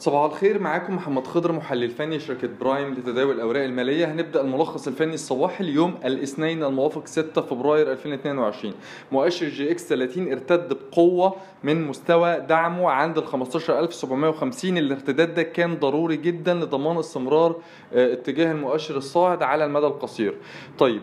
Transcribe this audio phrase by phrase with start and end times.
[0.00, 4.12] صباح الخير معاكم محمد خضر محلل فني شركة برايم لتداول الأوراق المالية.
[4.12, 8.74] هنبدأ الملخص الفني الصباحي اليوم الاثنين الموافق 6 فبراير 2022
[9.12, 11.34] مؤشر EGX 30 ارتد بقوة
[11.64, 17.56] من مستوى دعمه عند ال 15750 الارتداد ده كان ضروري جدا لضمان استمرار
[17.92, 20.34] آه، اتجاه المؤشر الصاعد على المدى القصير.
[20.78, 21.02] طيب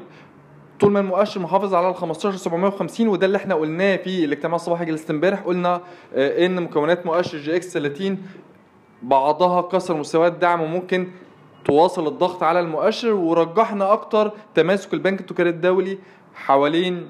[0.79, 5.11] طول ما المؤشر محافظ على ال 15750 وده اللي إحنا قلناه في الاجتماع الصباحي جلسة
[5.11, 5.81] امبارح قلنا
[6.15, 8.17] آه، إن مكونات مؤشر EGX 30
[9.03, 11.07] بعضها كسر مستويات دعم وممكن
[11.65, 15.97] تواصل الضغط على المؤشر ورجحنا أكتر تماسك البنك التجاري الدولي
[16.35, 17.07] حوالين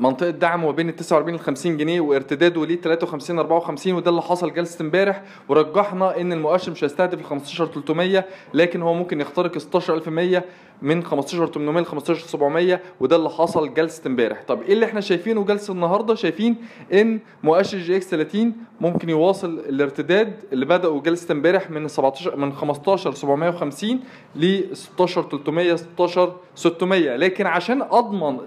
[0.00, 4.22] منطقة دعم ما بين ال 49 ل 50 جنيه وارتداده ل 53 54 وده اللي
[4.22, 5.22] حصل جلسة امبارح.
[5.48, 8.24] ورجحنا إن المؤشر مش هيستهدف ال 15 300
[8.54, 10.44] لكن هو ممكن يخترق 16100
[10.82, 14.42] من 15 800 ل 15 700 وده اللي حصل جلسة امبارح.
[14.48, 16.56] طب إيه اللي إحنا شايفينه جلسة النهارده؟ شايفين
[16.92, 23.12] إن مؤشر EGX 30 ممكن يواصل الارتداد اللي بدأوا جلسة امبارح من 17 من 15
[23.14, 24.00] 750
[24.36, 28.38] ل 16 300 16 600 لكن عشان أضمن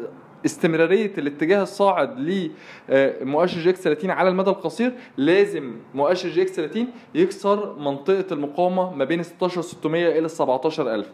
[0.46, 8.26] استمرارية الاتجاه الصاعد لمؤشر EGX 30 على المدى القصير لازم مؤشر EGX 30 يكسر منطقة
[8.32, 11.10] المقاومة ما بين 16600 إلى 17000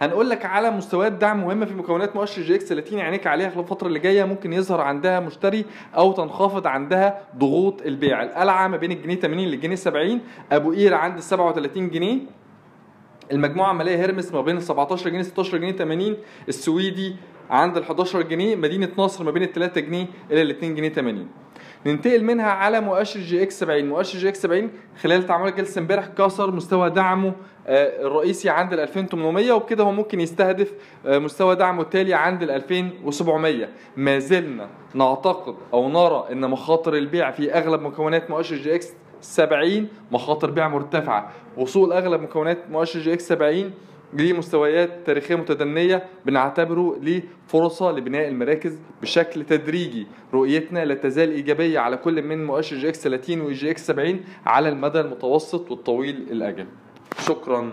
[0.00, 3.88] هنقول لك على مستويات دعم مهمة في مكونات مؤشر EGX 30 عينيك عليها خلال الفترة
[3.88, 5.64] اللي جاية ممكن يظهر عندها مشتري
[5.96, 8.22] أو تنخفض عندها ضغوط البيع.
[8.22, 10.20] القلعة ما بين الجنيه 80 للجنيه 70
[10.52, 12.18] أبو قير عند 37 جنيه.
[13.32, 16.16] المجموعة المالية هيرميس ما بين 17 جنيه 16 جنيه 80
[16.48, 17.16] السويدي
[17.50, 20.88] عند ال 11 جنيه مدينة نصر ما بين ال 3 جنيه إلى ال 2 جنيه
[20.88, 21.28] 80
[21.86, 24.70] ننتقل منها على مؤشر EGX 70 مؤشر EGX 70
[25.02, 27.32] خلال تعاملات جلسة امبارح كسر مستوى دعمه
[27.66, 30.72] آه، الرئيسي عند ال 2800 وبكده هو ممكن يستهدف
[31.06, 37.30] آه، مستوى دعمه التالي عند ال 2700 ما زلنا نعتقد أو نرى إن مخاطر البيع
[37.30, 38.88] في أغلب مكونات مؤشر EGX
[39.22, 41.32] 70 مخاطر بيع مرتفعة.
[41.56, 43.70] وصول أغلب مكونات مؤشر EGX 70
[44.12, 50.06] لمستويات تاريخية متدنية بنعتبره لفرصة لبناء المراكز بشكل تدريجي.
[50.34, 55.00] رؤيتنا لا تزال إيجابية على كل من مؤشر EGX 30 و EGX 70 على المدى
[55.00, 56.66] المتوسط والطويل الأجل.
[57.18, 57.72] شكرا.